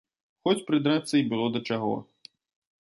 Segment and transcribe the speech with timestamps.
[0.47, 1.95] Хоць прыдрацца і было да чаго.